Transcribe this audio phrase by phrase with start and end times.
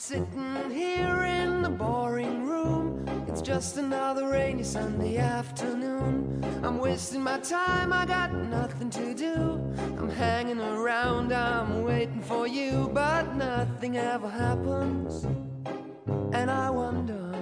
[0.00, 3.04] sitting here in the boring room.
[3.26, 6.44] It's just another rainy Sunday afternoon.
[6.62, 9.60] I'm wasting my time, I got nothing to do.
[9.98, 15.24] I'm hanging around, I'm waiting for you, but nothing ever happens.
[16.32, 17.34] And I wonder.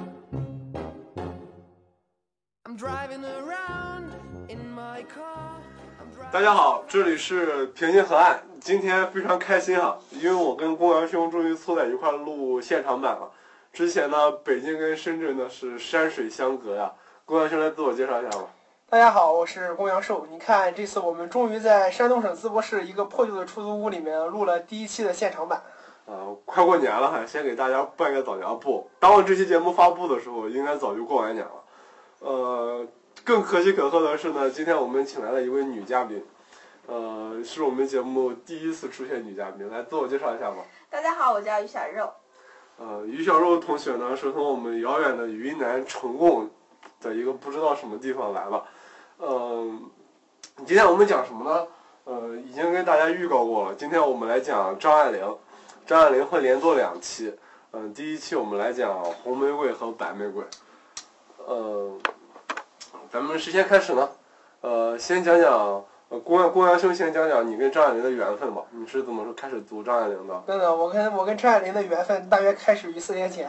[2.65, 4.15] I'm driving around
[4.49, 5.61] in my car.
[6.01, 8.41] I'm driving 大家好，这里是平静河岸。
[8.62, 13.32] 今天非常开心哈，因为我跟公羊兄终于凑在一块儿录现场版了。
[13.72, 16.92] 之前呢，北京跟深圳呢是山水相隔呀。
[17.24, 18.48] 公羊兄来自我介绍一下吧。
[18.90, 20.28] 大家好，我是公羊寿。
[20.30, 25.62] 你看，这次我们终于在山东省淄博市一个破旧的出租屋里面录了第一期的现场版。
[26.06, 28.46] 啊、快过年了哈，先给大家拜个早年。
[28.46, 31.52] 啊不，当我这期节目发布的时候，应该早就过完年了。
[32.20, 32.86] 呃，
[33.24, 36.26] 更可喜可贺的是呢，今天我们请来了一位女嘉宾，
[36.90, 40.58] 呃，是我们节目第一次出现女嘉宾，来自我介绍一下吧。
[40.90, 42.12] 大家好，我叫于小肉。
[42.80, 46.50] 呃，于小肉同学呢，是从我们遥远的云南呈贡
[47.00, 48.66] 的一个不知道什么地方来了。
[49.20, 49.88] 嗯、
[50.66, 51.68] 今天我们讲什么呢？
[52.06, 53.76] 呃，已经跟大家预告过了。
[53.76, 55.38] 今天我们来讲张爱玲，
[55.86, 57.32] 张爱玲会连做两期。
[57.72, 60.44] 嗯、第一期我们来讲红玫瑰和白玫瑰。
[61.46, 61.96] 呃、
[63.12, 64.10] 咱们谁先开始呢？
[64.62, 65.86] 呃，先讲讲。
[66.10, 68.64] 呃，公安公安兄先讲讲你跟张爱玲的缘分吧。
[68.72, 70.44] 你是怎么说开始读张爱玲的？
[70.48, 73.48] 真的，我跟我跟张爱玲的缘分大约开始于四年前。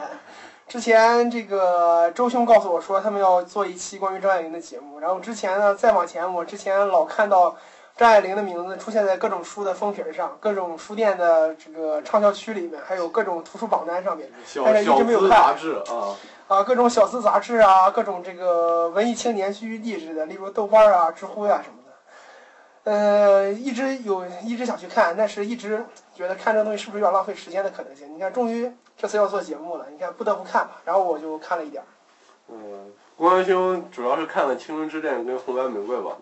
[0.67, 4.99] 之前这个周兄告诉我说，他们要做一期关于张爱玲的节目。
[4.99, 7.55] 然后之前呢，再往前，我之前老看到
[7.97, 14.29] 张爱玲的名字出现在各种书的封皮儿上，各种书店的这个畅销区里面，还有各种图书榜单上面。
[14.45, 16.15] 小但是一直没有看资杂志啊，
[16.47, 21.80] 啊，各种小资杂志啊，各种这个文艺青年聚集地之类的，例如豆瓣啊、知乎呀、什么的。
[22.83, 28.11] 呃，一直有一直想去看，但是一直觉得看这东西是不是有点浪费时间的可能性。
[28.13, 30.81] 你看，终于这次要做节目了，你看不得不看吧。
[30.83, 31.85] 然后我就看了一点儿。
[32.47, 36.17] 嗯，公安兄主要是看了《青春之恋》跟《红白玫瑰》吧。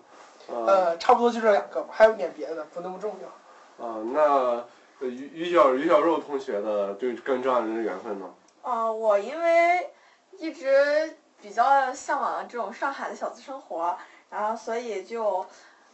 [0.49, 3.85] 呃，呃，差不多就这两个吧，还有点别的，不那么重要。
[3.85, 4.65] 啊、那呃
[5.07, 8.25] 于于小于小肉同学的对跟张爱玲的缘分呢？
[8.63, 9.89] 呃，我因为
[10.37, 13.95] 一直比较向往这种上海的小资生活，
[14.29, 15.45] 然后所以就，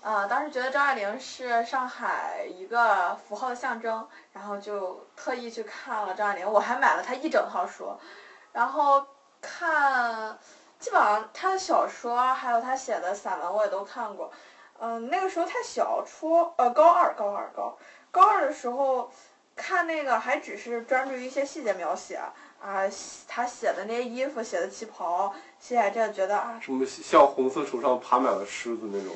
[0.06, 7.92] 啊，当时觉得张爱玲是上海一个符号的象征，然后就特意去看了张爱玲，我还买了她一整套书，
[8.54, 9.04] 然后
[9.42, 10.38] 看，
[10.78, 14.32] 基本上她的小说还有她写的散文我也都看过。
[14.78, 17.76] 嗯、那个时候太小，初呃高二高二高
[18.12, 19.12] 高二的时候
[19.56, 22.22] 看那个还只是专注于一些细节描写
[22.62, 22.84] 啊，
[23.28, 29.16] 他写的那些衣服写的旗袍，写在这觉得啊，什么像红色手上爬满了虱子那种？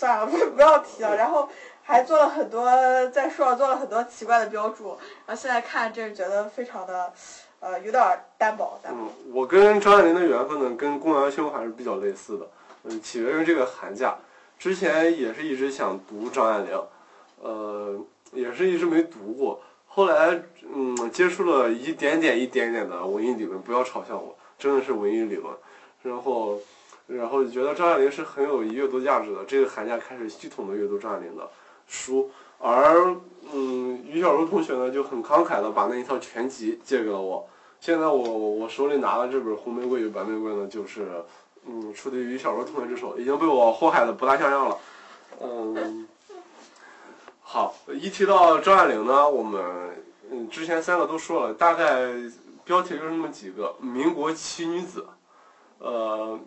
[0.00, 1.14] 算了，不 不要提了。
[1.14, 1.46] 然后
[1.82, 2.64] 还做了很多
[3.08, 4.96] 在书上做了很多奇怪的标注，
[5.26, 7.12] 然后现在看真是觉得非常的，
[7.60, 9.00] 呃，有点儿单薄单薄。
[9.02, 12.48] 嗯，我跟张爱玲的缘分呢，跟公羊兄还是比较类似的。
[12.84, 14.16] 嗯，起源于这个寒假，
[14.58, 16.82] 之前也是一直想读张爱玲，
[17.42, 17.94] 呃，
[18.32, 19.60] 也是一直没读过。
[19.86, 20.40] 后来，
[20.72, 25.52] 嗯，接触了一点点、一点点的文艺理论，不要嘲笑我，真的是文艺理论。
[26.02, 26.58] 然后，
[27.10, 29.44] 然后觉得张爱玲是很有阅读价值的。
[29.44, 31.48] 这个寒假开始系统的阅读张爱玲的
[31.86, 33.14] 书，而
[33.52, 37.48] 嗯，于小柔同学呢就很慷慨的把那一套全集借给了我。
[37.80, 41.24] 现在我我手里拿的这本《红玫瑰与白玫瑰》呢，就是
[41.66, 44.78] 嗯，出自于小柔同学之手，已经被我祸害的不大像样了。
[45.40, 46.06] 嗯，
[47.40, 49.62] 好，一提到张爱玲呢，我们
[50.30, 52.12] 嗯之前三个都说了，大概
[52.64, 55.06] 标题就是那么几个：民国奇女子，
[55.78, 56.38] 呃，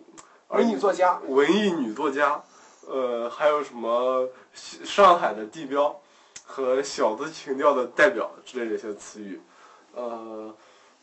[0.48, 2.42] 而美女作家，文艺女作家，
[2.86, 5.98] 呃，还有什么上海的地标
[6.44, 9.40] 和小资情调的代表之类这些词语，
[9.94, 10.54] 呃，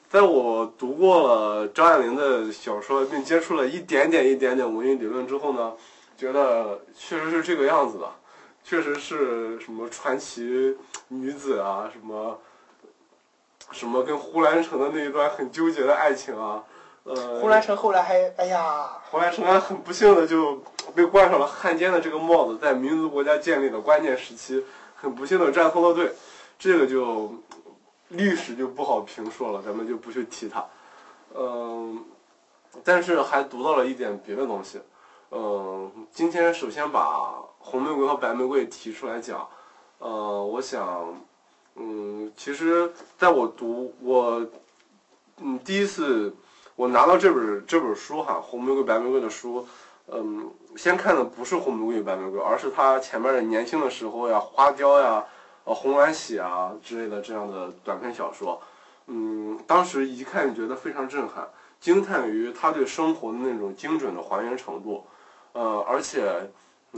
[0.10, 5.74] 在我读过了张爱玲的小说，并接触了一点点一点点文艺理论之后呢，
[6.16, 8.10] 觉得确实是这个样子的，
[8.64, 10.78] 确实是什么传奇
[11.08, 12.40] 女子啊，什么
[13.72, 16.64] 什么跟呼兰城的那一段很纠结的爱情啊，
[17.04, 20.62] 呃，胡兰成后来还，哎呀，胡兰成还很不幸的就
[20.94, 24.64] 被冠上了汉奸的这个帽子，在民族国家建立的关键时期，
[24.96, 26.14] 很不幸的站错了队，
[26.60, 27.34] 这个就
[28.10, 30.64] 历史就不好评说了，咱们就不去提它。
[31.34, 32.06] 嗯，
[32.84, 34.80] 但是还读到了一点别的东西。
[35.32, 39.48] 嗯，今天首先把红玫瑰和白玫瑰提出来讲。
[39.98, 41.16] 呃，我想，
[41.76, 44.46] 嗯，其实在我读我，
[45.38, 46.36] 嗯，第一次
[46.82, 49.68] 我拿到这本这本书哈，《红玫瑰白玫瑰》的书，
[50.08, 55.24] 嗯，先看的不是红玫瑰白玫瑰，而是他前面的年轻的时候呀、花雕呀、
[55.64, 58.60] 呃红鸾喜啊之类的这样的短篇小说。
[59.06, 61.48] 嗯，当时一看就觉得非常震撼，
[61.80, 65.06] 惊叹于他对生活的那种精准的还原程度，
[65.54, 66.50] 呃，而且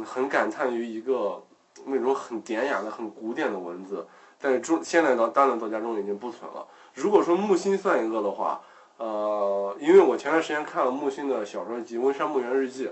[0.06, 1.44] 很感叹于一个
[1.84, 4.08] 那种很典雅的、很古典的文字，
[4.40, 6.66] 在中现在的当代作家中已经不存了。
[6.94, 8.62] 如果说木心算一个的话，
[8.98, 12.88] 呃，因为我前段时间看了木心的小说集《温山墓园日记》，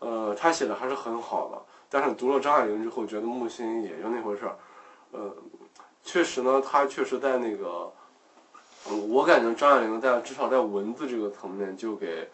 [0.00, 1.62] 呃，他写的还是很好的。
[1.88, 4.56] 但是读了张爱玲之后，觉得木心也就那回事儿。
[5.12, 5.32] 呃，
[6.02, 7.90] 确实呢，他确实在那个，
[8.90, 12.28] 嗯，我感觉张爱玲在至少在文字这个层面，就给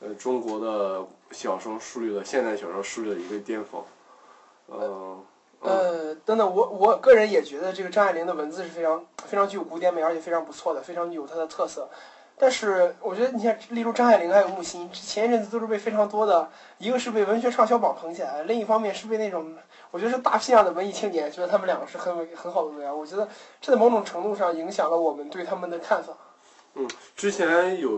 [0.00, 3.80] 呃中国的小说树立了现代小说树立了一个巅峰。
[4.66, 5.24] 呃，
[5.60, 11.88] 呃，等等，我我个人也觉得这个张爱玲的文字是非常非常具有古典美，而且非常不错的，非常有它的特色。
[12.38, 19.54] 但是我觉得，你像，例如张爱玲还有木心，前一阵子都是被非常多的，一个是被文学畅销榜捧起来，另一方面是被那种，
[19.90, 22.92] 我觉得是大批量的文艺青年觉得他们两个是很很好的作家。
[22.92, 23.26] 我觉得
[23.60, 26.12] 这在某种程度上影响了我们对他们的看法。
[26.74, 26.86] 嗯，
[27.16, 27.88] 之前有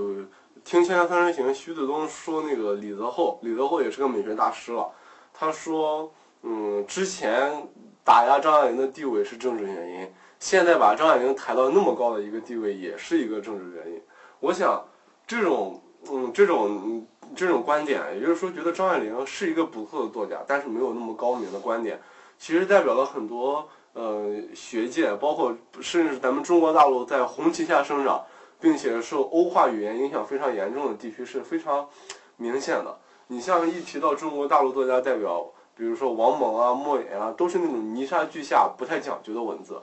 [0.65, 4.89] 听《锵锵三人行》，徐子东说那个李泽厚，李泽厚也是个美学大师了。
[5.35, 6.13] 他说，
[6.43, 7.67] 嗯，之前
[8.05, 14.01] 打压张爱玲的地位是政治原因，现在把张爱玲抬到那么高的一个地位，也是一个政治原因。
[14.41, 14.85] 我想，
[15.27, 22.01] 这种嗯，这种这种观点，也就是说，觉得张爱玲是一个不错的作家，但是没有那么高明的观点，
[22.39, 28.25] 其实代表了很多呃学界，包括甚至咱们中国大陆在红旗下生长，
[28.61, 31.89] 并且受欧化语言影响非常严重的地区是非常
[32.37, 32.97] 明显的。
[33.27, 35.45] 你像一提到中国大陆作家代表，
[35.77, 39.83] 比如说王蒙啊、莫言啊，都是那种泥沙俱下、不太讲究的文字，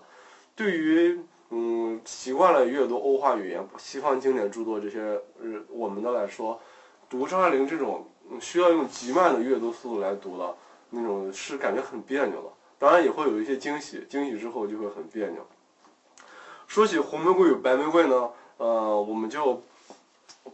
[0.56, 1.19] 对于。
[1.50, 5.00] 嗯，习惯了阅读欧化语言、西方经典著作这些，
[5.39, 6.59] 呃，我们的来说，
[7.07, 8.07] 读张爱玲这种
[8.42, 10.56] 需要用极慢的阅读速度来读的
[10.89, 12.50] 那种，是感觉很别扭的。
[12.80, 15.45] 当然也会有一些惊喜，惊喜之后就会很别扭。
[16.65, 19.62] 说起红玫瑰与白玫瑰呢，呃，我们就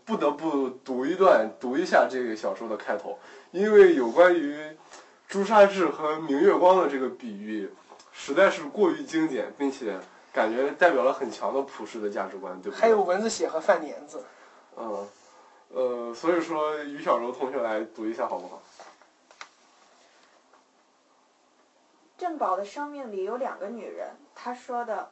[0.03, 3.17] 不得不读一段，读一下这个小说的开头，
[3.51, 4.57] 因为有关于
[5.29, 7.69] 朱砂痣和明月光的这个比喻，
[8.11, 9.97] 实在是过于经典，并且。
[10.33, 12.79] 感觉代表了很强的普世的价值观，对不对？
[12.79, 14.23] 还有蚊子血和饭粘子。
[14.77, 15.07] 嗯，
[15.69, 18.61] 呃，所以说于小柔同学来读一下好不好？
[22.17, 25.11] 郑宝的生命里有两个女人，他说的，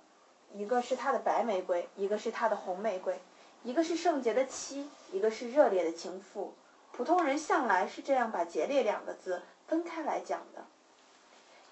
[0.53, 3.19] 一个是他的白玫瑰，一个是他的红玫瑰，
[3.63, 6.53] 一个是圣洁的妻，一个是热烈的情妇。
[6.93, 10.63] 普通人向来是这样把“节烈”两个字分开来讲的。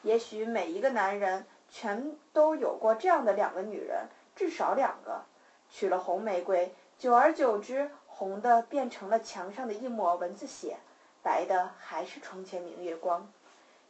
[0.02, 1.46] 也许每一个男人。
[1.70, 5.24] 全都有过这样的两个女人，至少两个。
[5.70, 10.78] 娶了红玫瑰，久而久之，红的变成了墙上的一抹蚊子血，
[11.22, 13.30] 白的还是窗前明月光。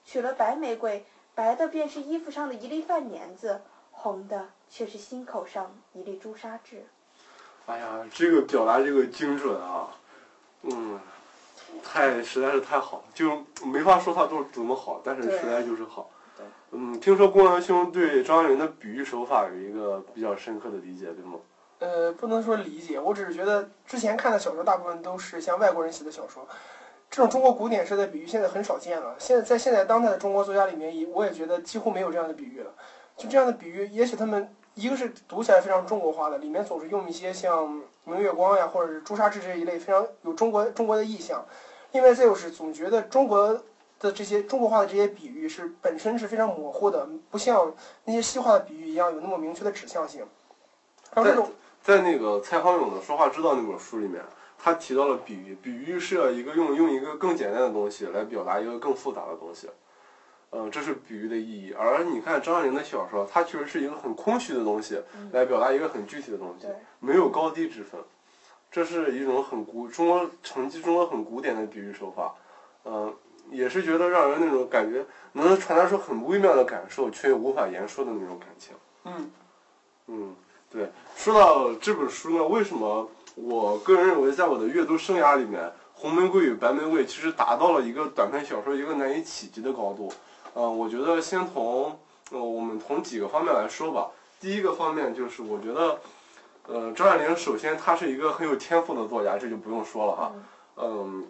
[0.04, 6.86] 娶了白玫瑰，白的便是衣服上的一粒饭粘子，红的却是心口上一粒朱砂痣。
[7.68, 9.96] 哎呀，这个表达这个精准啊，
[10.64, 11.00] 嗯，
[11.84, 16.10] 太实在是太好了，就没法说它都怎么好，但是实在就是好。
[16.72, 21.40] 嗯，听说公羊兄对张爱玲的比喻手法有一个比较深刻的理解，对吗？
[21.80, 26.46] 呃，不能说理解，我只是觉得之前看的小说大部分都是像外国人写的小说，
[27.10, 29.16] 这种中国古典式的比喻现在很少见了。
[29.18, 32.72] 现在在现在当代的中国作家里面，也我也觉得几乎没有这样的比喻了。
[33.16, 41.46] 就这样的比喻，也许他们一个是读起来非常中国化的，里面总是用一些像明月光呀，或者是朱砂痣这一类非常有中国中国的意象。
[41.94, 43.64] 另外再就是总觉得中国。
[44.00, 47.74] 的这些中国化的这些比喻是本身是非常模糊的，不像
[48.06, 50.26] 那些西化的比喻一样有那么明确的指向性。
[51.16, 51.36] 在
[51.82, 54.22] 在那个蔡康永的《说话之道》那本书里面，
[54.58, 59.70] 他提到了比喻，比喻是要一个用用一个更简单的东西来表达一个更复杂的东西。
[60.52, 61.74] 嗯，这是比喻的意义。
[61.74, 65.02] 而你看张爱玲的小说，它确实是一个很空虚的东西，
[65.32, 66.68] 来表达一个很具体的东西，
[67.00, 68.00] 没有高低之分。
[68.70, 72.36] 这是一种很古中国承继中国很古典的比喻手法。
[72.84, 73.16] 嗯。
[73.50, 78.76] 也是觉得让人那种感觉，能传达出很微妙的感受，却又无法言说的那种感情。
[79.06, 79.32] 嗯，
[80.08, 80.36] 嗯，
[80.70, 80.90] 对。
[81.16, 85.62] 说到这本书呢，为什么我个人认为，在我的阅读生涯里面，
[85.94, 90.12] 《红玫瑰与白玫瑰》其实达到了一个短篇小说一个难以企及的高度。
[90.54, 91.98] 嗯，我觉得先从
[92.32, 94.10] 呃我们从几个方面来说吧。
[94.40, 96.00] 第一个方面就是，我觉得，
[96.68, 100.32] 呃，张爱玲首先她是一个很有天赋的作家，这就不用说了哈。
[100.78, 101.26] 嗯。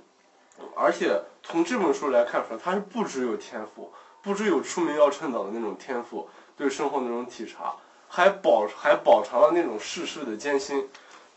[0.76, 7.76] 而且从这本书来看出来，他是不只有天赋，不只有出名要趁早的那种天赋，对生活那种体察，
[8.08, 10.88] 还保还饱尝了那种世事的艰辛。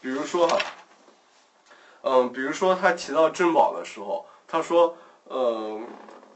[0.00, 0.58] 比如说哈，
[2.02, 4.96] 嗯，比如说他提到珍宝的时候，他说，
[5.28, 5.86] 嗯，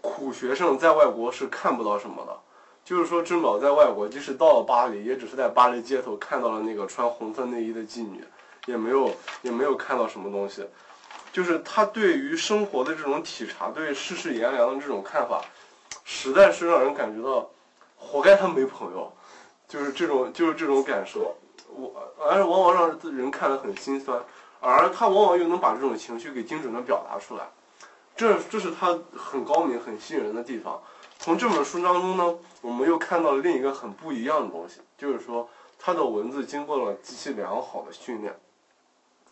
[0.01, 2.39] 苦学生在外国是看不到什么的，
[2.85, 8.25] 就是说珍宝在外国，即使到了巴黎，也只是在巴黎街头看到了那个穿红色内衣的妓女，
[8.67, 9.11] 也没有
[9.43, 10.67] 也没有看到什么东西。
[11.35, 15.43] 就是他对于生活的这种体察，对世事炎凉的这种看法，
[16.05, 17.51] 实在是让人感觉到，
[17.99, 19.13] 活该他没朋友，
[19.67, 21.35] 就是这种就是这种感受。
[21.75, 24.23] 我而往往让人看了很心酸，
[24.61, 27.45] 而他往往又能把这种情绪给精准的表达出来，
[28.15, 30.81] 这这是他很高明、很吸引人的地方。
[31.19, 35.49] 从这本书当中呢，我们又看到了另一个很不一样的东西，就是说
[35.81, 38.39] 他的文字经过了极其良好的训练。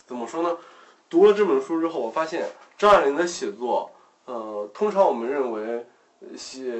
[0.05, 0.59] 怎么说呢？
[1.13, 3.91] 读了这本书之后，我发现张爱玲的写作，
[4.25, 5.85] 呃，通常我们认为
[6.35, 6.73] 写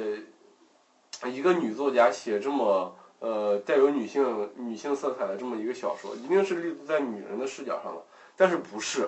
[1.25, 8.01] 一个女作家写这么呃带有女性女性色彩的这么一个小说，一定是立足在女人的视角上的。
[8.35, 9.07] 但是不是？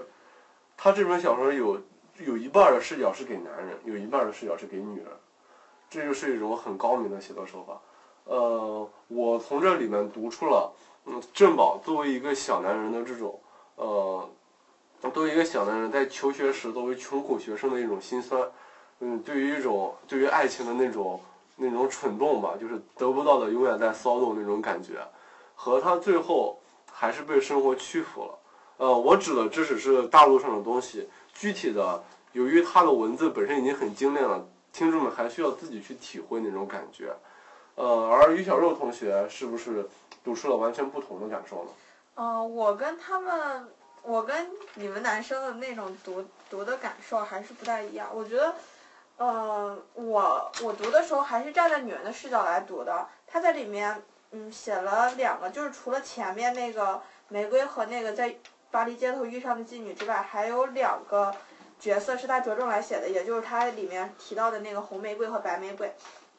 [0.78, 1.82] 她这本小说有
[2.20, 5.08] 有一半的视角是给男人，有一半的视角是给女人，
[5.90, 7.82] 这就是一种很高明的写作手法。
[8.26, 10.72] 呃，我从这里面读出了，
[11.06, 13.40] 嗯，郑宝作为一个小男人的这种，
[13.78, 14.30] 呃。
[15.14, 18.42] 作为一个小男人，在求学时作为穷苦学生的一种心酸，
[19.00, 21.22] 嗯，对于一种对于爱情的那种
[21.58, 25.06] 那种蠢动吧，就是得不到的永远在骚动那种感觉，
[25.54, 26.60] 和他最后
[26.92, 28.40] 还是被生活屈服了。
[28.78, 37.16] 呃，我指的这只是大陆上的东西，具体的，由于他的文字本身已经很精炼了，听众们还需要自己去体会那种感觉。
[37.76, 39.88] 呃，而于小肉同学是不是
[40.24, 41.70] 读出了完全不同的感受呢？
[42.16, 43.68] 嗯，我跟他们。
[44.08, 48.08] 我跟你们男生的那种读读的感受还是不太一样。
[48.14, 48.54] 我觉得，
[49.18, 53.08] 呃，我我读的时候还是站在女人的视角来读的。
[53.26, 58.36] 他在里面，嗯，写了两个，就是除了前面那个玫瑰和那个在
[58.70, 61.34] 巴黎街头遇上的妓女之外，还有两个
[61.80, 65.92] 角色是他着重来写的，也就是他里面提到的那个红玫瑰和白玫瑰。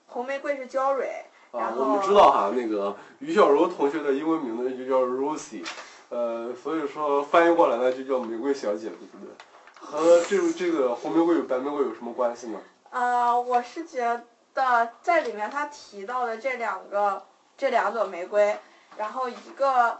[0.07, 5.67] 红玫瑰是娇蕊，啊，我们知道哈，那个于小柔同学的英文名字就叫 Rosie。
[6.09, 9.35] 呃，所以说翻译过来呢，就叫玫瑰小姐，对不对？
[9.79, 12.59] 和这个这个红玫瑰与白玫瑰有什么关系呢？
[12.91, 14.23] 呃，我是觉
[14.55, 17.23] 得在里面他提到的这两个
[17.57, 18.57] 这两朵玫瑰，
[18.97, 19.99] 然后一个，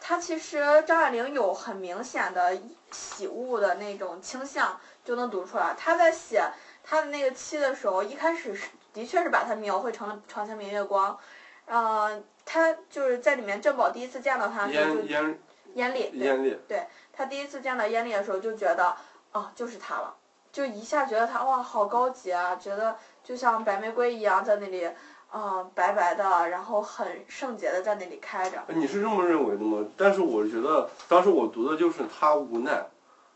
[0.00, 2.56] 他其实张爱玲有很明显的
[2.92, 5.74] 喜恶的那种倾向，就能读出来。
[5.76, 6.42] 他在写
[6.84, 11.18] 他的那个妻的时候，一开始是的确是把她描绘成了床前明月光，
[11.66, 15.38] 呃，他就是在里面郑宝第一次见到他的时候就。
[15.76, 18.96] 艳丽，艳丽，对他第一次见到艳丽的时候，就觉得，
[19.32, 20.14] 哦，就是他了，
[20.50, 24.88] 就一下觉得他哇，好高级啊，觉得就像白玫瑰一样在那里，
[25.32, 28.62] 嗯，白白的，然后很圣洁的在那里开着。
[28.68, 29.86] 你是这么认为的吗？
[29.96, 32.86] 但是我觉得当时我读的就是他无奈，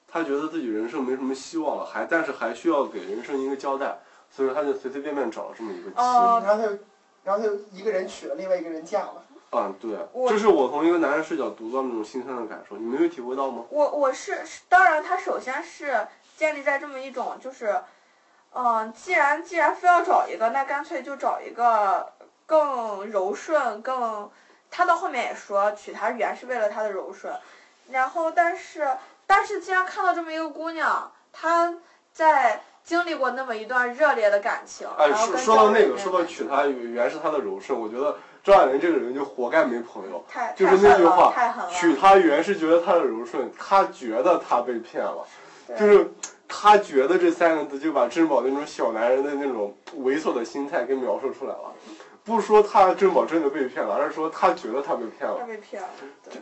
[0.08, 3.98] 他觉得自己人生没什么希望了，还但是还需要给人生一个交代，
[4.30, 5.96] 所以说他就随随便便找了这么一个妻。
[5.96, 6.62] 然后他就，
[7.22, 9.19] 然后他就一个人娶了，另外一个人嫁了。
[9.50, 13.64] 啊，对，这是我从一个男人视角读到那种心酸的感受，你没有体会到吗？
[13.68, 17.74] 我我是当然，他首先是建立在这么一种就是，
[18.54, 22.12] 嗯，既然既然非要找一个，那干脆就找一个
[22.46, 24.30] 更柔顺、更，
[24.70, 27.34] 他到后面也说娶她原是为了她的柔顺，
[27.90, 28.88] 然后但是
[29.26, 31.74] 但是既然看到这么一个姑娘，她
[32.12, 38.16] 在经历过那么一段热烈的感情，哎，说说到那个，说到娶她原是她的柔顺，我觉得。
[38.42, 40.24] 张爱玲这个人就活该没朋友，
[40.56, 41.34] 就是那句话，
[41.70, 45.26] 娶她原是觉得她的柔顺，他觉得他被骗了，
[45.78, 46.10] 就是
[46.48, 51.72] 他觉得这三个字就把珍宝那种小男人的那种猥琐的心态给描述出来了。
[52.24, 55.36] 不说他珍宝真的被骗了，而是说他觉得他被骗了。
[55.40, 55.88] 他被骗了，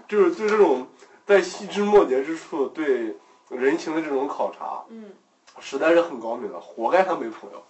[0.07, 0.87] 就是对这种
[1.27, 3.17] 在细枝末节之处对
[3.49, 5.11] 人情的这种考察，嗯，
[5.59, 7.63] 实在是很高明的，活该他没朋友。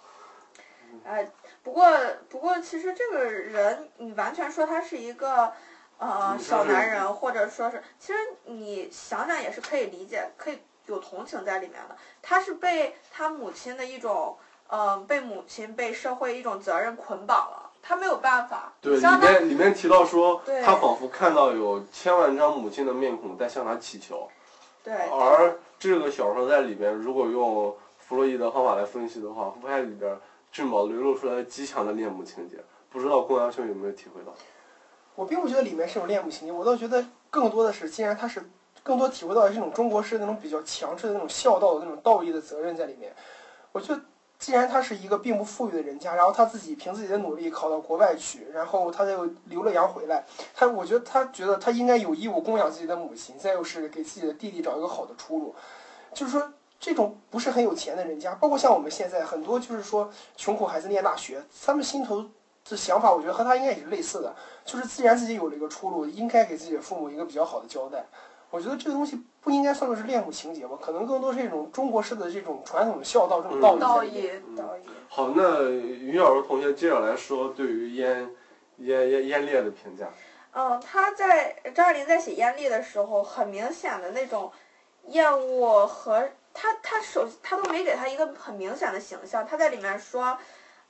[1.03, 1.27] 哎。
[1.61, 1.85] 不过，
[2.29, 5.51] 不过，其实这个人，你完全说他是一个，
[5.97, 11.95] 呃，小男人，或者说是，其实你想想也是可以理解，可以有同情在里面的。
[12.21, 14.37] 他是被他母亲的一种，
[14.69, 18.71] 嗯，被母亲、被社会一种责任捆绑了，他没有办法。
[18.79, 24.29] 对，里面里面提到说，他仿佛看到有千万张母亲的面孔在向他祈求。
[24.81, 24.93] 对。
[24.93, 30.17] 而这个小说在里边，如果用弗洛伊德方法来分析的话，发现里边。
[30.51, 32.57] 俊宝流露出来极强的恋母情节，
[32.89, 34.33] 不知道公羊兄有没有体会到？
[35.15, 38.49] 我并不觉得里面是有恋母情节，我倒觉得更多的是，既然他是
[38.81, 43.13] 更多体会到的是那种中国式那种比较强势的那种孝道的那种道义的责任在里面。
[43.71, 44.01] 我觉得，
[44.39, 50.25] 既然他是一个并不富裕的人家，然后他自己凭自己的努力考到国外去，然后他又留了洋回来，
[50.55, 55.53] 他我觉得他觉得他应该有义务供养自己的母亲，再又是给自己的弟弟找一个好的出路，
[56.13, 56.51] 就是说。
[56.79, 62.25] 这种不是很有钱的人家，包括像我们现在很多，就是说穷苦孩子念大学，他们心头
[62.69, 64.33] 的想法，我觉得和他应该也是类似的，
[64.63, 68.05] 就是既然自己有了一个出路，应该给自己的父母一个比较好的交代。
[68.51, 74.03] 我觉得这个东西不应该算作是恋母情节吧，可能更多是一种中国式的这种传统的孝道这种道义道。
[74.03, 74.81] 义，道义。
[75.07, 78.27] 好，那于小柔同学接着来说对于燕
[78.77, 80.07] 燕燕燕烈的评价。
[80.51, 84.51] 嗯，他在张爱玲在写燕丽的时候，很明显的那种
[85.09, 90.37] 厌恶和他他首他都没给他一个很明显的形象，他在里面说，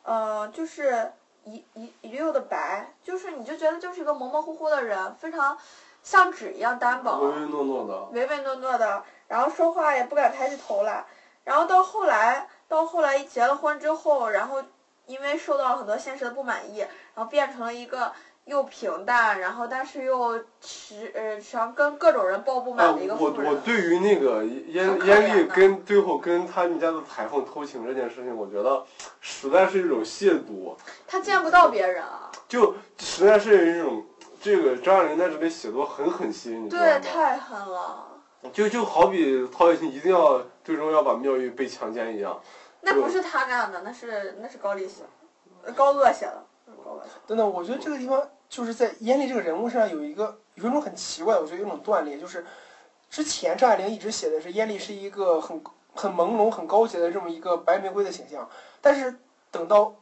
[0.03, 1.11] 呃，就是
[1.43, 5.57] 一一一溜的白，就是你就觉得就是一个模模糊糊的人，非常
[6.01, 11.05] 像纸一样单薄，唯唯诺诺的，唯唯诺诺的，然后说话也不敢抬起头来，
[11.43, 14.63] 然后到后来，到后来一结了婚之后，然后
[15.05, 18.13] 因为受到了很多现实的不满意，然后变成了一个
[18.49, 23.31] 又平淡，然后但是又时呃常跟各种人抱不啊，满的一个我。
[23.31, 28.83] 我对于那个燕燕丽跟最后跟他们家的裁缝偷情这件事情，我觉得
[29.21, 30.75] 实在是一种亵渎，
[31.07, 34.03] 他见不到别人啊，就实在是一种
[34.41, 38.07] 这个张爱玲在这里写作很狠心，你知道对，太狠了。
[38.51, 42.41] 就就好比曹雪芹一定要最终要把妙玉被强奸一样。
[42.81, 45.09] 那不是他干的，那是那是高丽写的，
[45.65, 47.45] 呃高鄂写的，那是高鹗写的。
[47.45, 52.45] 我觉得这个地方就是在燕丽这个人物身上有一个有一种很奇怪，我觉得有一种断裂，就是
[53.09, 55.61] 之前张爱玲一直写的是燕丽是一个很
[55.93, 58.49] 很朦胧、很高洁的这么一个白玫瑰的形象，
[58.81, 59.15] 但是
[59.51, 59.93] 等到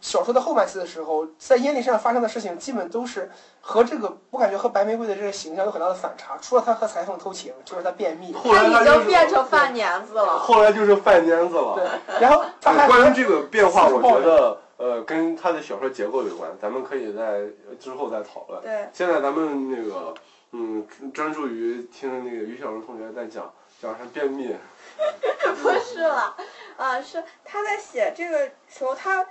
[0.00, 10.38] 小说的后半期的时候，在燕丽身上发生的事情基本都是和这个我感觉和白玫瑰的这个形象有很大的反差，除了她和裁缝偷情，就是她便秘，后来他已经变成饭年子了。
[10.38, 11.74] 后来就是饭蔫子了。
[11.76, 17.46] 对，然后她还关于这个变化，我觉得呃跟他的小说结构有关，咱们可以在
[17.78, 18.60] 之后再讨论。
[18.62, 20.12] 对，现在咱们那个
[20.50, 20.84] 嗯
[21.14, 24.56] 专注于听那个于小茹同学在讲讲他便秘，
[25.62, 26.36] 不是了，
[26.76, 29.24] 啊，是他在写这个时候，他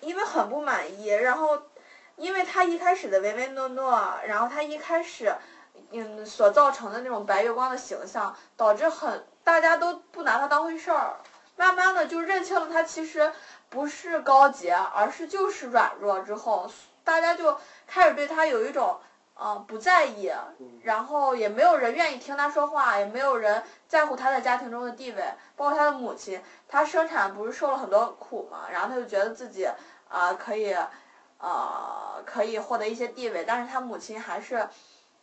[0.00, 1.60] 因为很不满意，然后
[2.16, 5.34] 因为他一开始的唯唯诺诺，然后他一开始
[5.92, 11.16] 嗯所造成的那种白月光的形象，导致很大家都不拿他当回事儿，
[11.56, 13.30] 慢慢的就认清了他其实
[13.74, 16.70] 不是高洁，而是就是软弱之后，
[17.02, 19.00] 大家就开始对他有一种。
[19.36, 20.30] 呃，不在意，
[20.84, 25.24] 然后也没有人愿意听他说话，也没有人在乎他在家庭中的地位，
[25.56, 29.68] 包括他的母亲，他生产不是受了很多苦嘛，然后他就觉得自己
[30.08, 30.72] 啊、可以，
[31.38, 34.68] 呃可以获得一些地位，但是他母亲还是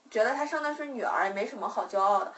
[0.10, 2.34] 觉得他生的是女儿，也没什么好骄傲的，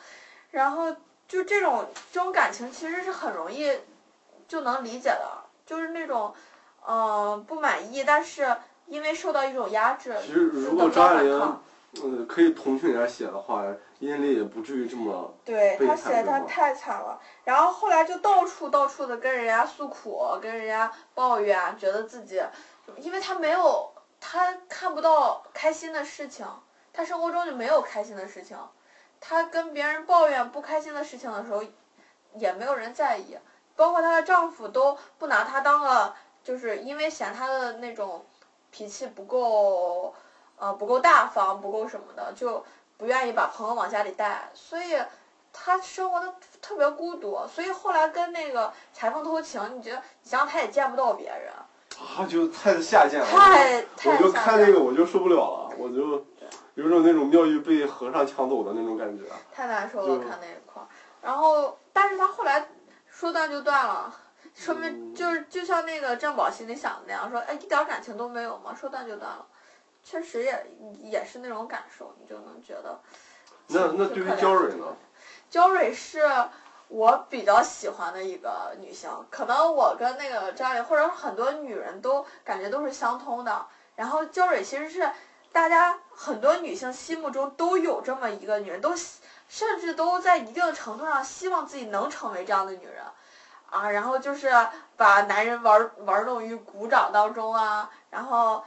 [0.52, 0.96] 然后
[1.28, 3.80] 就这种这种感情其实是很容易
[4.48, 6.34] 就能理解的，就是那种
[6.86, 8.56] 呃不满意，但是
[8.88, 11.60] 因为受到一种压制，其实如果张爱玲
[12.04, 13.64] 嗯可以同情人家写的话，
[14.00, 22.42] 殷丽也不至于这么对他写的他太惨了，然后后来就到处到处的跟人家诉苦，跟人家抱怨，觉得自己，
[22.98, 26.46] 因为他没有他看不到开心的事情，
[26.92, 28.58] 他生活中就没有开心的事情，
[29.22, 31.64] 他跟别人抱怨不开心的事情的时候，
[32.36, 33.38] 也没有人在意，
[33.76, 38.26] 包括她的丈夫都不拿她当个，就是因为嫌她的那种
[38.72, 40.14] 脾气不够，
[40.58, 42.64] 呃不够大方，不够什么的，就
[42.98, 44.96] 不愿意把朋友往家里带，所以
[45.52, 51.52] 她生活的特别孤独，所以后来跟那个裁缝偷情，你觉得你想想她也见不到别人，
[52.00, 53.28] 啊就太下贱了。
[53.28, 56.26] 太太我就看那个我就受不了了，我就
[56.76, 59.24] 有种那种妙玉被和尚抢走的那种感觉。
[59.54, 60.88] 太难受了，看那一块儿。
[61.22, 62.68] 然后，但是他后来
[63.24, 64.14] 说断就断了，
[64.54, 68.76] 说明嗯就是就像那个郑宝心里想的那样，说哎一点感情都没有吗？
[68.78, 69.46] 说断就断了，
[70.04, 70.68] 确实也
[71.02, 73.00] 也是那种感受，你就能觉得。
[73.68, 74.88] 那那对于焦蕊呢？
[75.50, 76.20] 焦蕊是
[76.90, 83.66] 我比较喜欢的一个女性，可能我跟那个张爱玲或者很多女人都感觉都是相通的。
[83.96, 85.10] 然后焦蕊其实是
[85.54, 89.22] 大家很多女性心目中都有这么一个女人，都希
[89.54, 93.04] 甚至都在一定程度上希望自己能成为这样的女人。
[93.70, 94.50] 啊，然后就是
[94.98, 98.64] 把男人玩玩弄于股掌当中啊，然后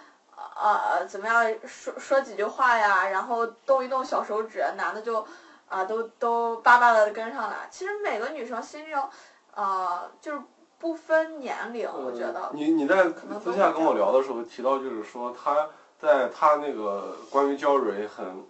[0.55, 5.27] 呃怎么样说说几句话呀，然后动一动小手指，男的就
[5.69, 7.69] 啊都都巴巴的跟上来。
[7.69, 9.11] 其实每个女生心中，
[9.55, 10.41] 呃就是
[10.79, 13.09] 不分年龄，我觉得呃你你在
[13.43, 15.69] 私下跟我聊的时候提到，就是说他
[16.01, 18.45] 在他那个关于焦蕊很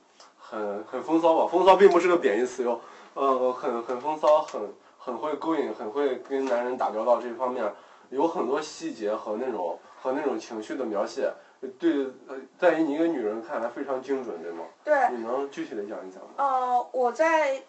[0.48, 2.80] 很很风骚吧，风骚并不是个贬义词哟，
[3.14, 4.60] 呃，很很风骚，很
[4.96, 7.72] 很会勾引，很会跟男人打交道这方面，
[8.10, 11.32] 有很多细节和那种和那种情绪的描写，
[11.78, 14.64] 对，呃在于你一个女人看来非常精准，对吗？
[14.84, 14.94] 对。
[15.10, 16.30] 你能具体的讲一讲吗？
[16.36, 17.62] 呃，我在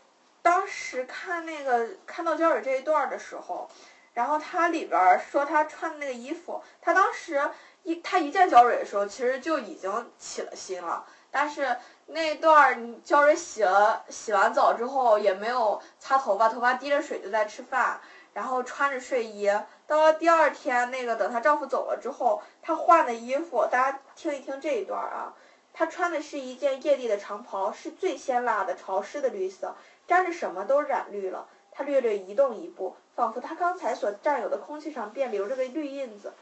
[0.44, 3.68] 当时看那个看到焦蕊这一段儿的时候，
[4.14, 7.42] 然后他里边儿说他穿的那个衣服，他当时
[7.84, 11.76] 一他一见焦蕊的时候，其实就已经起了心了，但是
[12.10, 18.00] 那段儿焦蕊洗了洗完澡之后也没有擦头发，头发滴着水就在吃饭，
[18.34, 19.52] 然后穿着睡衣，
[19.86, 25.34] 到了第二天那个等她丈夫走了之后，她换的衣服，大家听一听这一段啊。
[25.74, 29.76] 她穿的是一件夜地的长袍，是最鲜辣的潮湿的绿色，
[30.08, 31.48] 沾着什么都染绿了。
[31.72, 36.34] 她略略移动一步，仿佛她刚才所占有的空气上便留着个绿印子。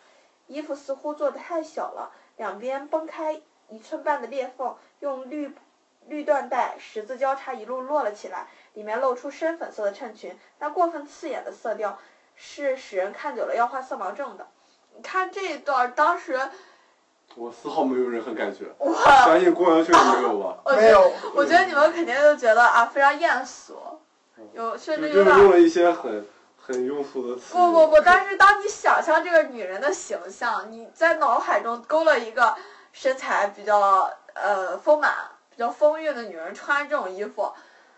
[0.48, 5.54] 衣服似乎做的太小了，两边崩开一寸半的裂缝，用绿
[6.08, 10.36] 绿缎带十字交叉一路落了起来，里面露出深粉色的衬裙。
[10.58, 12.00] 那过分刺眼的色调，
[12.36, 14.48] 是使人看久了要患色盲症的。
[14.96, 16.40] 你看这一段，当时
[17.36, 20.58] 我丝毫没有任何感觉，我相信宫阳兄也没有吧？
[20.66, 23.78] 我觉得没有，我觉得你们肯定都觉得啊非常艳俗，
[24.54, 26.26] 有甚至有点用了一些很
[26.60, 27.54] 很庸俗的词。
[27.54, 32.56] 不不不，但是当你想象这个女人的形象，你在脑海中勾勒一个
[32.92, 35.12] 身材比较呃丰满、
[35.50, 37.52] 比较丰韵的女人穿这种衣服，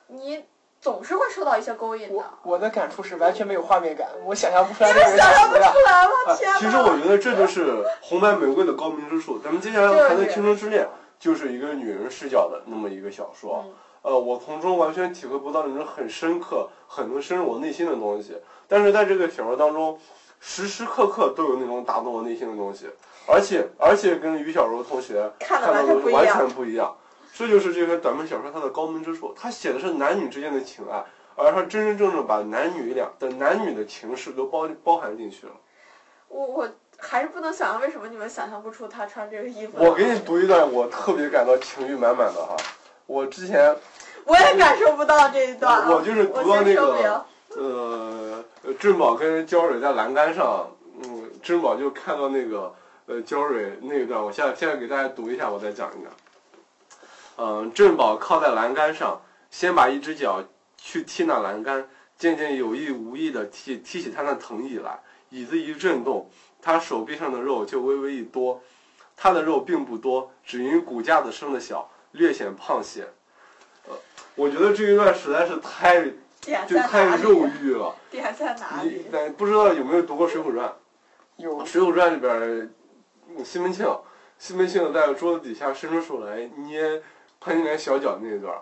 [0.08, 0.46] 你
[0.80, 2.24] 总是会受到一些勾引的我。
[2.44, 5.56] 我的感触是完全没有画面感，我想象不出来这个人想象不。
[5.58, 6.60] 出来了，啊天哪！
[6.60, 9.38] 其实我觉得这就是红白玫瑰的高明之处。
[9.40, 10.86] 咱们接下来要谈的《青春之恋》
[11.20, 13.64] 就是一个女人视角的那么一个小说。
[13.66, 13.74] 嗯
[14.04, 18.42] 呃，我从中完全体会不到那种很深刻、很能深入我内心的东西。
[18.66, 20.00] 但是在这个小说当中，
[20.40, 22.90] 时时刻刻都有那种打动我内心的东西，
[23.28, 26.96] 而且而且跟于小柔同学看到的完全不一样。
[27.34, 31.04] 这就是这篇短篇小说它的高明之处，它写的是男女之间的情爱，
[31.36, 35.52] 而它真真正正把男女两的男女的情事都包包含进去了。
[36.30, 39.74] 我我还是不能想象为什么你们想象不出他穿这个衣服。
[39.78, 42.56] 我给你读一段我特别感到情欲满满的哈，
[43.06, 43.76] 我之前
[44.26, 45.90] 我也感受不到这一段啊。
[45.92, 48.44] 我就是读到那个呃，
[48.80, 50.68] 珍宝跟焦蕊在栏杆上，
[51.04, 52.74] 嗯，珍宝就看到那个
[53.08, 56.12] 呃焦蕊那一段，我现在现在给大家读一下，我再讲一讲。
[57.38, 60.44] 嗯，珍宝靠在栏杆上，先把一只脚
[60.76, 66.30] 去踢那栏杆，渐渐有意无意的踢踢起他那藤椅来，椅子一震动，
[66.62, 68.62] 他手臂上的肉就微微一多。
[69.16, 73.08] 他的肉并不多，只因骨架子生的小，略显胖些。
[73.88, 73.96] 呃，
[74.36, 76.06] 我觉得这一段实在是太
[76.68, 77.16] 就太？
[77.16, 77.96] 肉欲了。
[78.12, 79.06] 点在哪里？
[79.10, 80.68] 但不知道有没有读过《水浒传》？
[81.38, 82.70] 有《水浒传》里边
[83.44, 83.86] 西门庆，
[84.38, 87.02] 西门庆在桌子底下伸出手来捏
[87.40, 88.62] 潘金莲小脚那一段儿，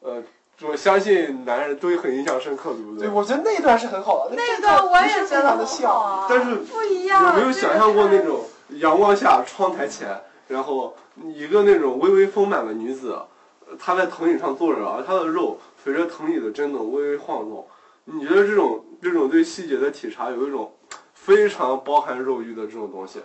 [0.00, 0.22] 呃，
[0.62, 5.90] 我相信男人都很印象深刻，对不对，对我觉得那一段是很好的，那一段我也觉得很非常的像。
[5.90, 6.26] 好啊。
[6.28, 7.26] 但是不一样。
[7.28, 10.08] 有没有想象过那种阳光下窗台前，
[10.48, 10.96] 然后
[11.34, 13.18] 一个那种微微丰满的女子，
[13.66, 17.66] 呃她在藤椅上坐着，而她的肉随着藤椅的震动微微晃动。
[18.04, 20.72] 你觉得这种这种对细节的体察，有一种
[21.14, 23.20] 非常包含肉欲的这种东西？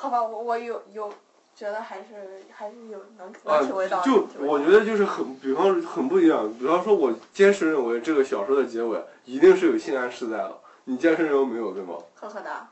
[0.00, 1.12] 好吧，我我有有
[1.54, 4.00] 觉得还是还是有能啊能体会到。
[4.00, 6.50] 就我觉得就是很，比方说很不一样。
[6.58, 10.56] 比方说，我坚持认为这个小说的结尾一定是有性暗示在的。
[10.84, 11.96] 你坚持认为没有，对吗？
[12.14, 12.66] 呵呵哒。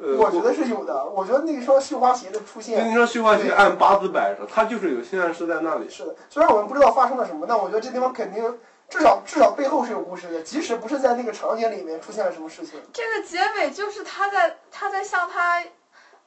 [0.00, 5.88] 呃，我觉得是有的，我觉得那双绣花鞋的出就现那双绣花鞋按八字摆着，它就是有性暗示在那里。
[5.88, 12.80] 是的，虽然我们不知道发生了什么，但我觉得这地方肯定至少至少背后是有故事的，即使不是在那个场景里面出现了什么事情。
[12.92, 15.60] 这个结尾就是他在他在向他，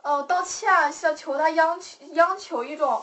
[0.03, 3.01] 呃，道歉，向求他央求央求一种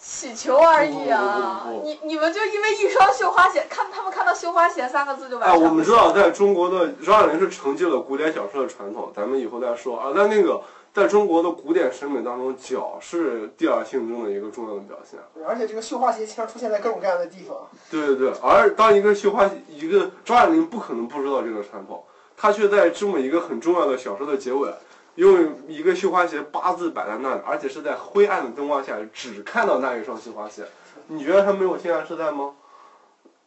[0.00, 1.62] 祈求而已啊！
[1.64, 10.12] 不不不不你你们就因为一双绣花鞋，看他们看到绣花鞋三个字就完哎，我们知道，在中国的张爱玲是承继了古典小说的传统，咱们以后再说啊。
[10.12, 10.60] 在那个，
[10.92, 15.18] 在中国的古典审美当中，脚是第二性征的一个重要的表现。
[15.34, 17.56] 对而且这个绣花鞋经常出现在各种各样的地方。
[17.90, 22.04] 对对对，而当一个绣花一个张爱玲不可能不知道这个传统，
[22.36, 24.72] 她却在这么一个很重要的小说的结尾，
[25.18, 30.64] 用一个绣花鞋八字摆在那里，而且是在灰暗的灯光下只看到那一双绣花鞋。
[31.08, 32.54] 你觉得她没有性暗示在吗？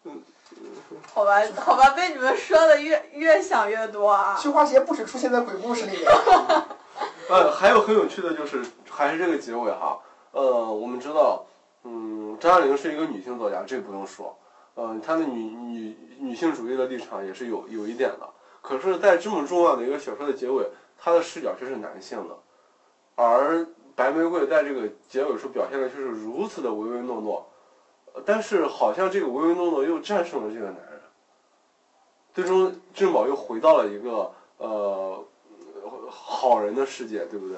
[0.03, 0.21] 嗯
[1.13, 4.35] 好吧好吧，被你们说的越越想越多啊！
[4.37, 6.11] 绣花鞋不止出现在鬼故事里面，
[7.29, 9.97] 呃，还有很有趣的就是还是这个结尾哈。
[10.31, 11.45] 呃，我们知道，
[11.85, 14.37] 嗯，张爱玲是一个女性作家，这不用说。
[14.75, 18.29] 嗯、她的女女女性主义的立场也是有有一点的。
[18.61, 20.65] 可是，在这么重要的一个小说的结尾，
[20.97, 22.35] 他的视角却是男性的，
[23.15, 27.49] 而白玫瑰在这个结尾处表现的却是如此的唯唯诺诺，
[28.13, 31.01] 呃但是好像这个唯唯诺诺又战胜了这个男人，
[32.33, 35.23] 最终郑宝又回到了一个呃
[36.09, 37.57] 好人的世界，对不对？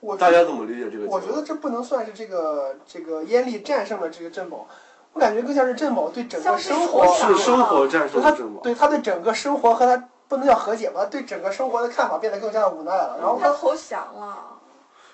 [0.00, 1.06] 我大家怎么理解这个？
[1.06, 4.66] 我觉得这不能算是这个这个燕丽战胜了这个郑宝，
[5.12, 8.62] 我感觉更像是郑宝对整个生活是生活战胜了郑宝。
[8.62, 13.18] 对他对整个生活和他不能叫和解吧，对整个生活的看法变得更加的无奈了。
[13.20, 14.56] 然后他他投降了。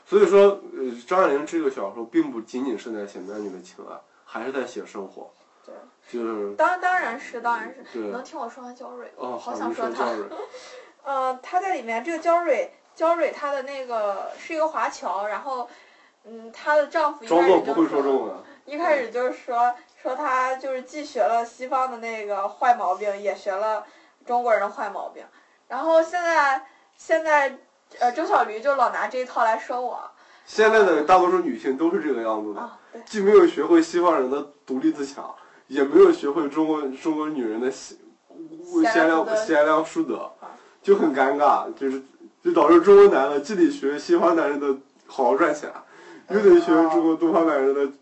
[0.05, 5.31] 所以说，呃，张爱玲这个小说并不仅仅是在写男女的情爱，还是在写生活。
[5.64, 5.74] 对，
[6.12, 9.12] 就是当当然是当然是，能听我说完焦蕊吗？
[9.16, 10.12] 哦，好好，想说他你说焦。
[10.14, 10.29] 蕊，
[11.02, 15.68] 呃，他在里面这个焦蕊，焦蕊她的那个是一个华侨，然后，
[16.24, 18.35] 嗯，她的丈夫一开装作不会始就说说中文。
[18.66, 23.85] 一开始就是说说她就是既学了西方的那个坏毛病，也学了
[24.26, 25.24] 中国人的坏毛病。
[25.68, 27.56] 然后现在现在
[27.98, 29.98] 呃，周小驴就老拿这一套来说我。
[30.44, 35.34] 现在的大多数女性都是这个样子的，啊，既没有学会西方人的独立自强，
[35.66, 37.96] 也没有学会中国中国女人的贤
[38.92, 40.30] 贤良贤良淑德。
[40.82, 42.00] 就很尴尬，就是
[42.44, 44.68] 就导致中国男的既得学西方男人的
[45.08, 45.68] 好好赚钱，
[46.28, 47.92] 又得学中国东方男人的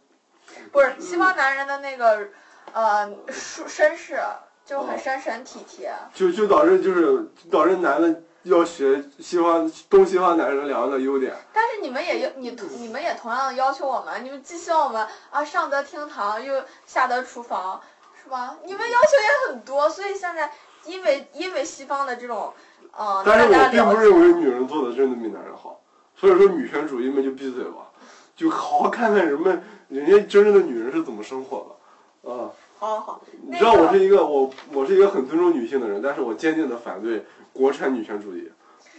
[0.70, 2.28] 不是西方男人的那个
[2.74, 4.20] 呃舒绅士
[4.64, 5.92] 就很哦绅士很体贴。
[6.14, 11.34] 就就导致就是导致男的要学西方东西方男人两个的优点。
[11.52, 17.80] 但是你们也要你同你们也同样的要求我们，你们既希望我们啊上得厅堂又下得厨房，
[18.22, 18.56] 是吧？
[18.64, 20.50] 你们要求也很多，所以现在
[20.84, 22.52] 因为因为西方的这种
[22.96, 25.80] 呃，但是我并不认为女人做的真的比男人好，
[26.16, 27.90] 所以说女权主义们就闭嘴吧，
[28.36, 31.78] 就好好看看人们人家真正的女人是怎么生活
[32.22, 32.50] 的，啊。
[32.78, 38.50] 好好好，你知道我是一个我我是一个很尊重女性的人，但是我坚定的反对国产女权主义，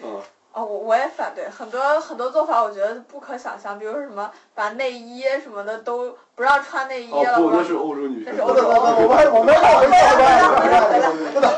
[0.01, 11.51] 啊，哦，我我也反对很多很多做法，我觉得不可想象，比如说什么把内衣什么的都不让穿内衣了，哦那是欧洲女权不那是欧洲主义，等等等，我们还我们还回到关不等。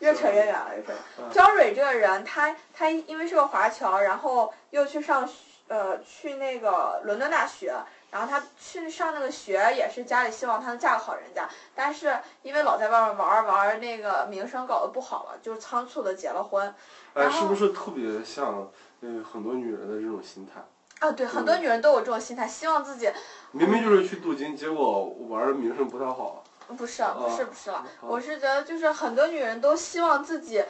[0.00, 1.30] 越扯越远了，越扯越嗯远。
[1.32, 5.34] 焦蕊这个人，他他因为是个华侨，然后又去上学
[5.66, 7.74] 呃去那个伦敦大学，
[8.10, 16.74] 然后他去上那个学也是家里希望她能嫁个好人家，但是因为老在外面玩儿玩儿，那个名声搞得不好了，就仓促的结了婚。
[17.14, 18.70] 哎，是不是特别像
[19.02, 20.60] 嗯很多女人的这种心态？
[21.06, 23.12] 啊，对，很多女人都有这种心态，希望自己
[23.52, 26.42] 明明就是去镀金，结果玩的名声不太好。
[26.76, 30.62] 不是不是不是了，啊我是觉得就是很多女人都希望自己，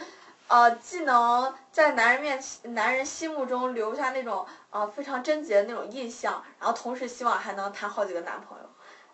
[0.48, 8.64] 呃，既能在男人面前、男人心目中留下那种呃非常贞洁的那种印象，然后同时希望还能谈好几个男朋友。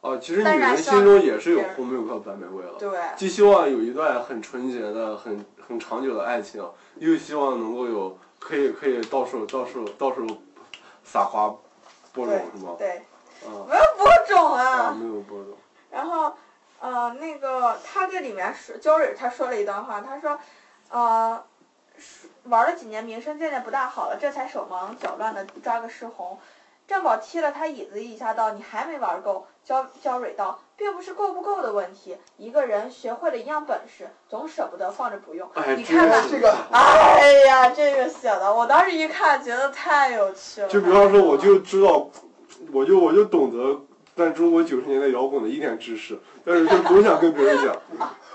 [0.00, 2.74] 哦，其实女人心中也是有红玫瑰和白玫瑰了。
[2.78, 6.62] 对，既希望有一段很纯洁的、很很长久的爱情，
[6.96, 10.26] 又希望能够有可以可以到处到处到处
[11.02, 11.52] 撒花
[12.12, 12.76] 播种，是吗？
[12.78, 13.02] 对，
[13.44, 14.96] 啊没有播种啊，啊。
[14.96, 15.54] 没有播种。
[15.90, 16.34] 然后，
[16.80, 20.38] 呃，那个他这里面说焦蕊他说了一段话，他说，
[20.94, 21.42] 呃，
[22.44, 26.38] 玩了几年，名声渐渐不大好了，这才手忙脚乱的抓个失红。
[26.86, 35.50] 郑宝踢了他椅子一下，道：“你还没玩够。”焦焦蕊道：“并不是够不够的问题，一个人学会了一样本事，总舍不得放着不用。
[35.54, 40.68] 哎，你看看这个哎呀，这个写的，我当时一看觉得太有趣了。
[40.68, 42.08] 就比方说，我就知道，
[42.72, 43.80] 我就我就懂得
[44.14, 47.76] 但中国九十年代摇滚的一点知识，但是就总想跟别人讲。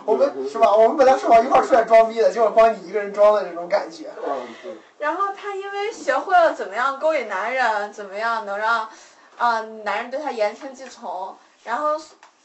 [0.09, 0.75] 我们是吧？
[0.75, 4.09] 我们本来说好一块儿出来装逼的，结果光你一个人装的这种感觉。
[4.25, 4.73] 嗯，对。
[4.97, 8.89] 然后他因为学会了怎么样勾引男人，怎么样能让，
[9.37, 11.95] 啊、男人对他言听计从，然后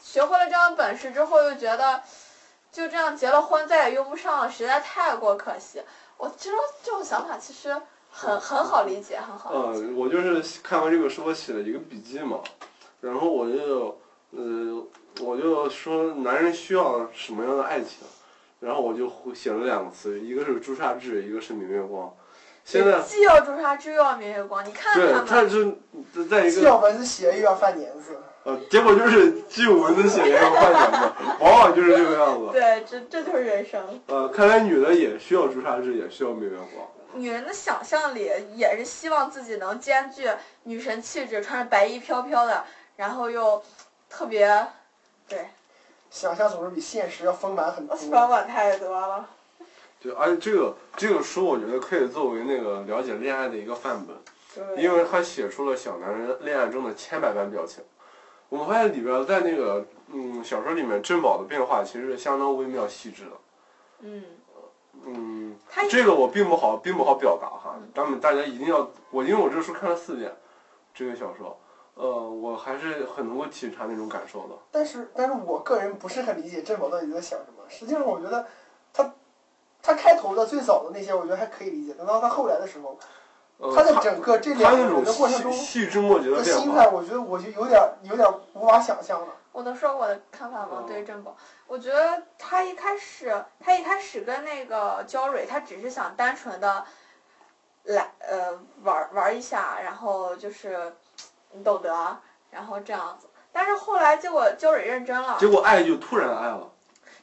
[0.03, 2.01] 学会了这样的本事之后，又觉得
[2.71, 5.83] 就这样结了婚再也用不上了，实在太过可惜。
[6.17, 7.75] 我其实这种想法其实
[8.11, 9.87] 很很好理解，很好理解。
[9.89, 12.39] 嗯，我就是看完这个书，我写了一个笔记嘛，
[13.01, 13.99] 然后我就，
[14.31, 14.85] 呃，
[15.21, 18.07] 我就说男人需要什么样的爱情，
[18.61, 22.13] 然后我就写了两个词，一个是朱砂痣，一个是明月光。
[22.65, 32.49] 现在，既要朱砂痣又要明月光，你看对，他们，他是在一个既要蚊子血又要犯年字，呃，结果就是既有文字写也有幻想的，往往就是这个样子。
[32.53, 34.01] 对，这这就是人生。
[34.07, 36.89] 呃，看来女的也需要朱砂痣，也需要明月光。
[37.13, 40.29] 女人的想象里也是希望自己能兼具
[40.65, 42.65] 女神气质，穿着白衣飘飘的，
[42.97, 43.63] 然后又
[44.09, 44.67] 特别，
[45.29, 45.47] 对，
[46.11, 47.97] 想象总是比现实要丰满很多。
[47.97, 49.29] 丰满太多了。
[50.01, 54.15] 对，而且这个这个书，我觉得可以作为那个了解恋爱的一个范本。
[54.55, 57.83] 对，因为他写出了小男人恋爱中的千百般表情。
[58.51, 63.31] 我们发现里边在那个嗯小说里面，珍宝的变化其实是相当微妙细致的。
[64.01, 64.25] 嗯，
[65.07, 65.57] 嗯，
[65.91, 70.31] 这个我并不好并不好表达哈，咱们大家一定要我因为我这书看了四遍，
[70.95, 71.59] 这个小说，
[71.95, 74.55] 呃，我还是很能够体察那种感受的。
[74.71, 77.65] 但是，但是我个人不是很理解郑宝到底在想什么。
[77.69, 78.47] 实际上，我觉得
[78.93, 79.15] 他
[79.83, 81.95] 他开头的最早的那些，我觉得还可以理解。
[81.95, 82.99] 等到他后来的时候，
[83.59, 89.29] 呃，他在整个这两个人那种的过程中细枝末节的心态，，我觉得我就有点有点无法想象了。
[89.53, 90.69] 我能说我的看法吗？
[90.73, 91.37] 哦对于珍宝，
[91.69, 96.85] 我觉得他一开始，他一开始跟那个焦蕊，他只是想单纯的
[97.85, 100.93] 来呃玩玩一下，然后就是
[101.55, 102.17] 你懂得，
[102.51, 103.27] 然后这样子。
[103.53, 106.69] 但是后来结果焦蕊认真了，结果爱就突然爱了。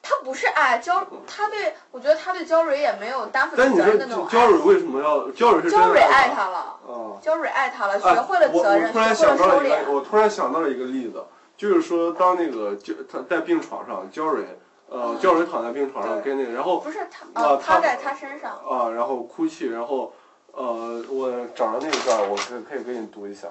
[0.04, 5.30] 他不是爱焦，他对我觉得他对焦蕊也没有担负责任的那种焦蕊为什么要？
[5.32, 6.48] 焦蕊是焦蕊爱他。
[6.50, 7.22] 了，啊。
[7.22, 9.92] 焦蕊爱他了，哎学会了责任，突然学会了收想到了一个，敛。
[9.92, 11.24] 我突然想到了一个例子，
[11.56, 14.44] 就是说，当那个焦他在病床上，焦蕊，
[14.90, 18.54] 呃，焦蕊躺在病床上跟那个，然后不是他，啊呃，他趴在他身上。
[18.68, 20.12] 啊，然后哭泣，然后，
[20.54, 23.48] 呃，我找着那一段，我可以可以给你读一下。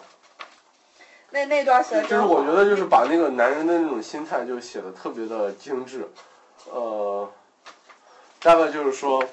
[1.33, 6.09] 那那段写的就是我觉得就是把那个男人的那种心态就写的特别的精致，
[6.71, 7.31] 呃，
[8.40, 9.25] 大概就是说，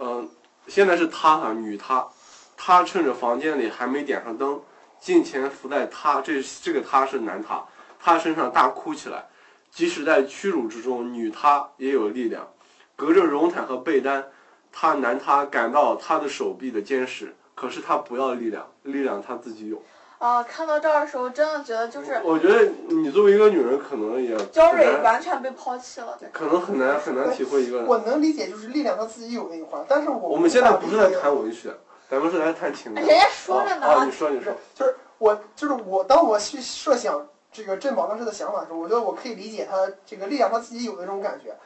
[0.00, 0.26] 嗯、
[0.66, 2.08] 现在是他哈，女他，
[2.56, 4.60] 他趁着房间里还没点上灯，
[4.98, 7.62] 近前伏在他这这个他是男他，
[7.98, 9.26] 他身上大哭起来，
[9.70, 12.48] 即使在屈辱之中，女他也有力量，
[12.96, 14.24] 隔着绒毯和被单，
[14.72, 19.82] 他男他感到他的手臂的坚实，可是他不要力量，力量他自己有。
[20.20, 26.18] 啊，看到这儿的时候，真的觉得就是我觉得你作为一个女人，可能也焦蕊完全被抛弃了。
[26.30, 27.86] 可能很难很难体会一个人。
[27.86, 31.74] 我能理解，就是力量他自己有那一块儿，但是我我们现在不是在谈文学，
[32.10, 33.02] 咱们是在谈情感。
[33.02, 41.56] 人家说着呢，啊，你说你说，就是我，就是我，当我去设想这个镇宝当时的想法的时候，我觉得我可以理解他这个力量他自己有的这种感觉，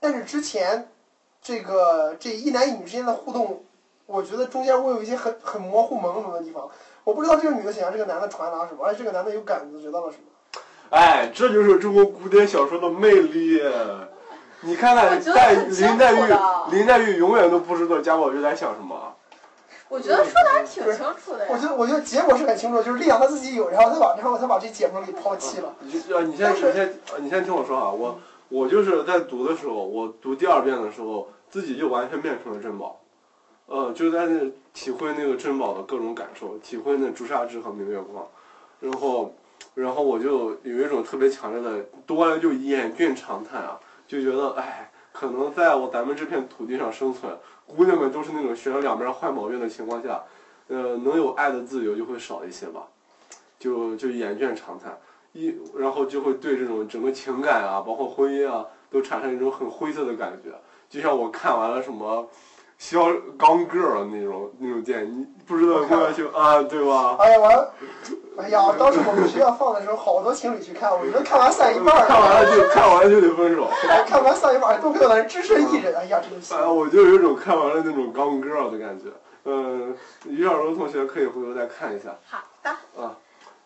[0.00, 0.90] 但是之前
[1.42, 3.62] 这个这一男一女之间的互动，
[4.06, 6.66] 我觉得中间我有一些很很模糊朦胧的地方，
[7.08, 10.60] 我不知道这个女的想要这个男的传达什么，而且这个男的有感觉到了什么。
[10.90, 13.62] 哎，这就是中国古典小说的魅力。
[14.60, 16.34] 你看看，黛林黛玉，
[16.70, 18.94] 林黛玉永远都不知道贾宝玉在想什么。
[19.88, 21.50] 我觉得说的还挺清楚的呀。
[21.50, 25.74] 我觉得我觉得结果是很清楚，就是力量他自己有，然后他把然后他把这姐们给抛弃了。
[25.80, 33.00] 你就呃，你先你先呃你先听我说啊，我我就是在读的时候，我读第二遍的时候，自己就完全变成了珍宝，
[33.68, 38.26] 呃，就在那体会那个珍宝的各种感受，体会那朱砂痣和明月光，
[38.80, 39.34] 然后
[39.74, 47.30] 然后我就有一种特别强烈的，读完了就眼倦长叹啊，就觉得哎，可能在我咱们这片土地上生存，
[47.66, 50.24] 姑娘们都是那种学了两边坏毛病的情况下，
[50.68, 52.86] 呃，能有爱的自由就会少一些吧，
[53.58, 54.98] 就就眼倦长叹。
[55.34, 60.50] 一，然后就会对这种整个情感啊，包括婚姻啊，都产生一种很灰色的感觉。
[60.88, 62.22] 就像我看完了什么
[62.78, 63.00] 《肖
[63.36, 67.16] 钢 girl》那种那种电影，你不知道有没有去啊，对吧？
[67.18, 67.68] 哎呀，完，
[68.38, 73.68] 哎呀，当时我们学校放的时候，好多情侣去看，我觉得看完散一半儿，看完了就看完了就得分手。
[73.88, 76.54] 哎看完散一半儿，都没有人只身一人，哎呀，真是。
[76.54, 79.06] 啊，我就有一种看完了那种钢 girl 的感觉。
[79.44, 82.14] 嗯，于小柔同学可以回头再看一下。
[82.24, 82.70] 好的。
[83.02, 83.16] 啊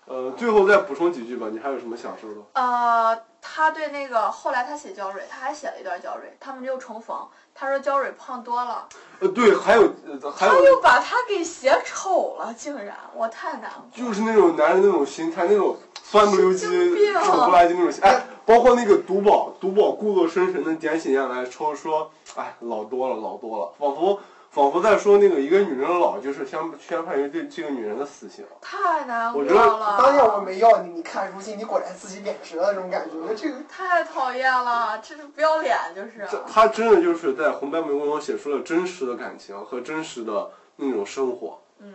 [0.07, 2.61] 呃，最后再补充几句吧，你还有什么想说的？
[2.61, 7.15] 呃，他对那个后来他写焦蕊，他还写了一段焦蕊，他们又重逢。
[7.55, 8.89] 他说焦蕊胖多了，
[9.21, 13.85] 呃，对，还有呃还有他又把他给写丑了，竟然，我太难过。
[13.93, 18.03] 就是那种男人那种心态，那种酸不溜几、神经病丑不拉几那种心。
[18.03, 24.19] 哎，包括那个独宝，独宝故作深沉的点起烟来，抽说，哎，老多了，老多了，仿佛
[24.53, 28.45] 仿佛在说那个一个女人的老，就是相宣判于对这个女人的死刑。
[28.61, 29.97] 太难过我觉得了。
[29.97, 36.29] 当年我没要你，你看如今你果然自己贬值了，那种感觉，我觉得这个太讨厌了，这是不要脸，就是。
[36.31, 41.59] 这他真的就是在《红白玫瑰》中写出了真实的感情和真实的那种生活。
[41.79, 41.95] 嗯，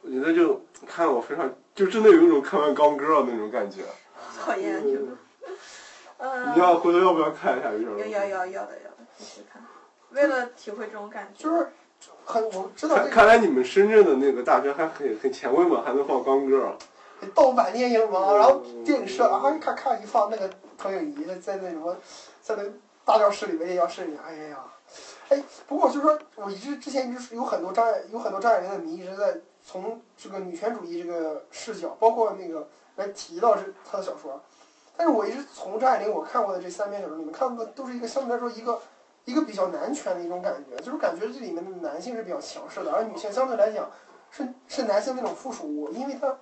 [0.00, 3.82] 我觉得就看得我非常，就真的有一种看完钢哥那种感觉。
[4.44, 5.06] 讨厌这个。
[6.18, 6.52] 嗯。
[6.52, 7.72] 你要回头要不要看一下？
[7.72, 9.62] 于小柔要要要要的要的，必须看。
[10.10, 11.44] 为了体会这种感觉。
[11.44, 11.68] 就是
[12.24, 16.76] 很我知道这个看看来你们深圳的那个大学还很很前卫嘛，还能放钢歌。
[17.34, 21.96] 盗版电影嘛，然后电影社啊，看看一放那个投影仪在那什么，
[22.40, 22.64] 在那
[23.04, 24.64] 大教室里面、夜教室里，哎呀呀，
[25.28, 34.40] 哎，不过就是说我一直之前一直有很多张爱有很多张爱玲的迷一直在从这个女权主义这个视角，包括那个来提到这她的小说，
[34.96, 38.80] 但是我一直从张爱玲我看过的这三篇小说里面看过的都是一个相对来说一个
[39.24, 43.90] 一个比较男权的一种感觉，就是感觉这里面的男性是比较强势的，而女性相对来讲
[44.30, 46.36] 是是男性那种附属物，因为他。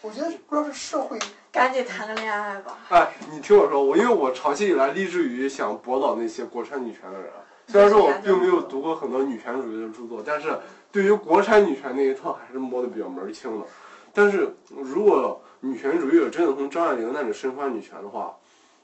[0.00, 1.18] 我觉得不知道是社会
[1.50, 2.78] 赶紧谈个恋爱吧。
[2.90, 7.32] 哎，你听我说，我因为我长期以来立志于想驳倒那些国产女权的人，
[7.66, 10.56] 虽然说我并没有读过很多女权主义的著作，但是
[10.92, 13.66] 对于国产女权那一套还是摸得比较门儿清的。
[14.14, 18.36] 但是如果女权主义者真的从张爱玲那里深化女权的话，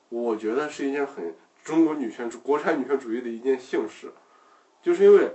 [0.08, 1.32] 我觉得是一件很
[1.64, 4.12] 中国女权主国产女权主义的一件幸事，
[4.82, 5.34] 就是因为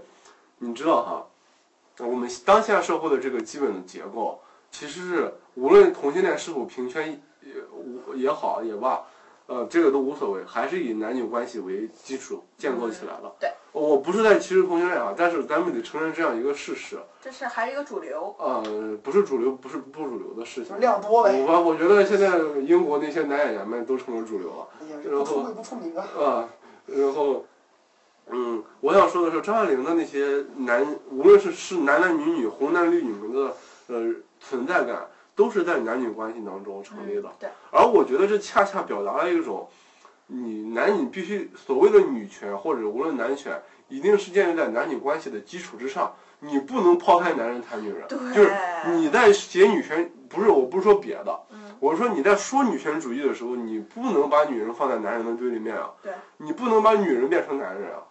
[0.59, 4.39] 你知道哈，我们当下社会的这个基本的结构。
[4.71, 9.03] 其实是无论同性恋是否平权也无也好也罢，
[9.49, 13.33] 呃，这个都无所谓，还是以男女关系为基础建构起来了。
[13.39, 18.35] 对，我不是在歧视同性恋啊，但是咱们得承认这样一个事实，这是还是一个主流。
[18.37, 18.63] 呃，
[19.01, 20.79] 不是主流，不是不主流的事情。
[20.79, 24.67] 量多呗，我我觉得现在英国那些男演员们都成了主流了。
[25.03, 26.07] 然后不出柜不出名啊。
[26.19, 26.49] 啊，
[26.85, 27.43] 然后，
[28.29, 33.55] 嗯，我想说的是，张爱玲的那些男，无论是是男男女女、红男绿女们的
[33.87, 35.07] 呃存在感，
[35.39, 37.31] 都是在男女关系当中成立的。
[37.71, 39.69] 而我觉得这恰恰表达了一种，
[40.27, 46.13] 你男女必须所谓的女权或者无论男权，一定是建立在男女关系的基础之上。
[46.41, 48.53] 你不能抛开男人谈女人，对就是
[48.97, 58.03] 你在写女权，不是我不是说别的，嗯我是说你在说女权主义的时候，你不能把女人放在男人的对立面啊，对，你不能把女人变成男人啊，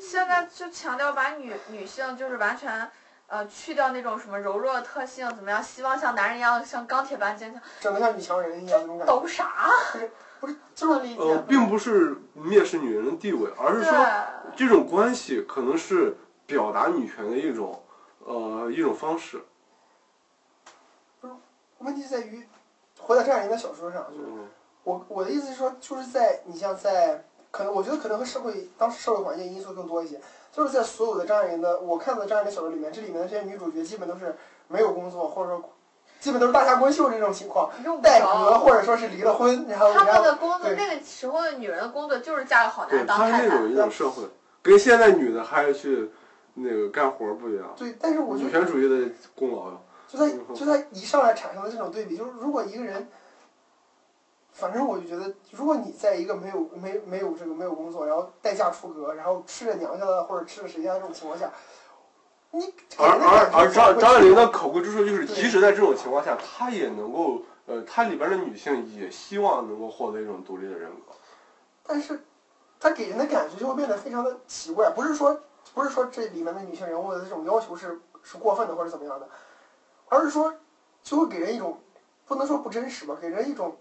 [0.00, 2.88] 现在就强调把女女性就是完全。
[3.32, 5.62] 呃，去掉那种什么柔弱的特性，怎么样？
[5.62, 9.10] 希望像男人一样，像钢铁般坚强，长得像女强人一样那种感觉。
[9.10, 9.70] 抖啥？
[10.38, 14.06] 不是，就是理解呃，并不是蔑视女人的地位，而是说，
[14.54, 16.14] 这种关系可能是
[16.44, 17.82] 表达女权的一种
[18.18, 19.42] 呃一种方式。
[21.22, 21.32] 不是
[21.78, 22.46] 问题在于，
[23.00, 24.46] 回到张爱玲的小说上，就是嗯
[24.84, 30.18] 我我的意思是说，就是在你像在可能我觉得可能和社会当时社会环境因素更多一些，
[30.50, 34.34] 就是在所有的张爱玲的我看的张爱玲小说里面，这里面的这些女主角基本都是
[34.68, 35.62] 没有工作，或者说
[36.18, 37.70] 基本都是大家闺秀这种情况，
[38.02, 38.58] 带革着。
[38.58, 43.70] 或者说是离了婚，然后他们的工作，那个时候的女人的工作就是嫁个好男，人当太太它是那种。
[43.70, 44.22] 一种社会，
[44.62, 46.10] 跟现在女的还是去
[46.54, 47.74] 那个干活儿不一样。
[47.76, 49.76] 对，但是我觉得女权主义的功劳呀。
[50.08, 53.08] 就在就在一上来产生的这种对比，就是如果一个人，
[54.52, 61.50] 反正我就觉得，如果你在一个没有没没有这个没有工作，然后待嫁出阁，然后吃着娘家的或者吃着谁家的这种情况下，
[62.50, 71.12] 你而而而张张爱玲的是可贵之处就是，即使在这种情况下，她也能够，呃，她里边的女性也希望能够获得一种独立的人格。
[71.82, 72.22] 但是
[72.78, 75.40] 她给人的感觉就会变得非常的奇怪，不是说
[75.72, 79.26] 不是说这里面的女性人物的这种要求是是过分的或者怎么样的，
[80.10, 80.54] 而是说
[81.02, 81.80] 就会给人一种
[82.26, 83.74] 不能说不真实吧，给人一种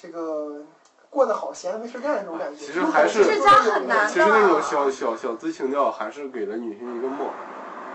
[0.00, 0.62] 这个
[1.10, 2.64] 过得好闲的没事干的这种感觉。
[2.64, 7.28] 其实还是就是这家很难其实那种小小小资情调还是给了女性一个梦。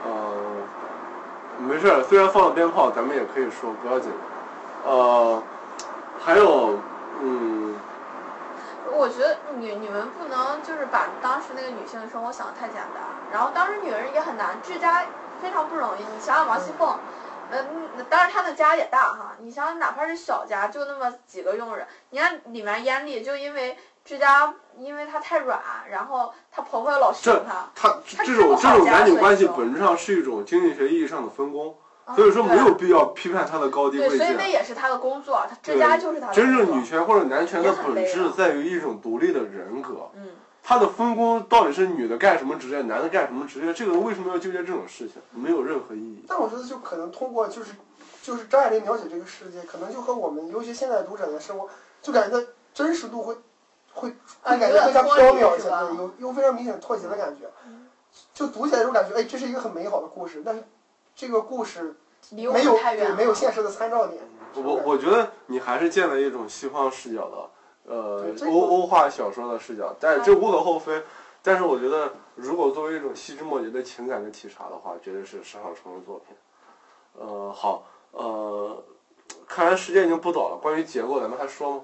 [0.06, 0.34] 呃，
[1.58, 4.12] 没事儿，虽然放了鞭炮，咱们也可以说不要紧。
[4.86, 5.42] 呃，
[6.24, 6.78] 还有，
[7.22, 7.76] 嗯，
[8.94, 13.02] 我觉得你你们不能就是把当时那个女性的生活想的太简单，
[13.32, 15.04] 然后当时女人也很难，治家
[15.42, 16.02] 非常不容易。
[16.02, 17.00] 你想想王熙凤，嗯、
[18.10, 34.46] 当然他的家也大哈，你想想哪怕是小家，就那么几个佣人，你看里面燕丽就因为这家，因为她太软，然后她婆婆又老凶她，她她这种这种男女关系本质上是一种经济学意义上的分工，啊所以说没有必要批判她的高低贵贱对，贵所以那。
[34.50, 40.10] 也是她的工作，她这家就是她的真正女权或者男权的本质在于一种独立的人格。
[40.16, 40.30] 嗯。
[40.68, 45.22] 它的分工到底是女的干什么职业，男的干什么职业，这个为什么要纠结这种事情？
[45.32, 46.26] 没有任何意义。
[46.28, 47.74] 但我觉得就可能通过就是
[48.24, 51.70] 就是张爱玲描写这个世界，可能就和我们尤其现在读者的生活，
[52.02, 53.38] 就感觉它真实度会
[53.94, 54.10] 会
[54.42, 57.46] 啊会感觉非常有点脱离缥缈一些，对，有有非常明显脱节的感觉。
[58.34, 60.64] 就读起来就感觉，哎，这是一个很美好的故事，但是
[61.16, 61.94] 这个故事
[62.32, 64.24] 没有对没有现实的参照点。
[64.56, 67.50] 我我觉得你还是建了一种西方视角的，
[67.88, 71.02] 呃欧欧化小说的视角，但是这无可厚非。
[71.42, 76.36] 但是我觉得，如果作为一种细枝末节的情感的体察的话，绝对是上好成的作品。
[77.14, 78.84] 呃，好，呃，
[79.48, 81.82] 看来时间已经不早了，关于结构咱们还说吗？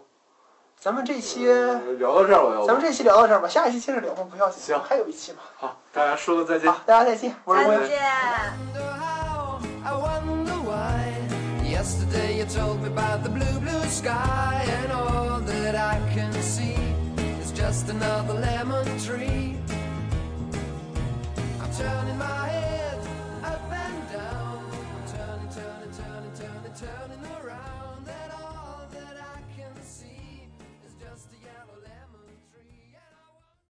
[0.80, 5.38] 咱们这一期，呃聊到这儿了，要不咱们这期聊到这儿吧，下一期接着聊吧，不要紧，行还有一期嘛。
[5.58, 7.84] 好，大家说个再见好。，大家再见，我是郭阳。
[17.72, 19.56] Just another lemon tree.
[21.62, 22.61] I'm turning my